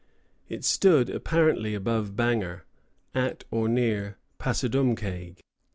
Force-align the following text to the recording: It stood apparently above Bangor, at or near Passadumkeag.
It 0.49 0.65
stood 0.65 1.11
apparently 1.11 1.75
above 1.75 2.15
Bangor, 2.15 2.65
at 3.13 3.43
or 3.51 3.69
near 3.69 4.17
Passadumkeag. 4.39 5.41